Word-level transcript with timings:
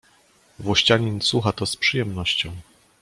"Włościanin 0.59 1.21
słucha 1.21 1.51
to 1.51 1.65
z 1.65 1.75
przyjemnością“." 1.75 2.51